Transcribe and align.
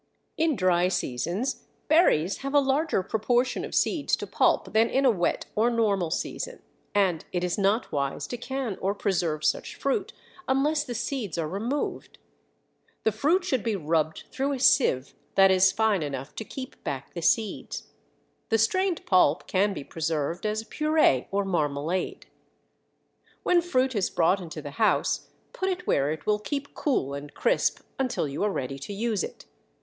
In 0.35 0.55
dry 0.55 0.87
seasons 0.87 1.67
berries 1.87 2.37
have 2.37 2.55
a 2.55 2.59
larger 2.59 3.03
proportion 3.03 3.63
of 3.63 3.75
seeds 3.75 4.15
to 4.15 4.25
pulp 4.25 4.73
than 4.73 4.89
in 4.89 5.05
a 5.05 5.11
wet 5.11 5.45
or 5.55 5.69
normal 5.69 6.09
season, 6.09 6.63
and 6.95 7.23
it 7.31 7.43
is 7.43 7.55
not 7.59 7.91
wise 7.91 8.25
to 8.25 8.37
can 8.37 8.79
or 8.81 8.95
preserve 8.95 9.45
such 9.45 9.75
fruit 9.75 10.11
unless 10.47 10.83
the 10.83 10.95
seeds 10.95 11.37
are 11.37 11.47
removed. 11.47 12.17
The 13.03 13.11
fruit 13.11 13.43
should 13.45 13.61
be 13.61 13.75
rubbed 13.75 14.23
through 14.31 14.53
a 14.53 14.59
sieve 14.59 15.13
that 15.35 15.51
is 15.51 15.71
fine 15.71 16.01
enough 16.01 16.33
to 16.37 16.43
keep 16.43 16.83
back 16.83 17.13
the 17.13 17.21
seeds. 17.21 17.83
The 18.49 18.57
strained 18.57 19.05
pulp 19.05 19.45
can 19.45 19.71
be 19.71 19.83
preserved 19.83 20.47
as 20.47 20.63
a 20.63 20.65
purée 20.65 21.27
or 21.29 21.45
marmalade. 21.45 22.25
When 23.43 23.61
fruit 23.61 23.93
is 23.95 24.09
brought 24.09 24.41
into 24.41 24.63
the 24.63 24.71
house 24.81 25.27
put 25.53 25.69
it 25.69 25.85
where 25.85 26.11
it 26.11 26.25
will 26.25 26.39
keep 26.39 26.73
cool 26.73 27.13
and 27.13 27.31
crisp 27.35 27.81
until 27.99 28.27
you 28.27 28.41
are 28.43 28.51
ready 28.51 28.79
to 28.79 28.93
use 28.93 29.23
it. 29.23 29.45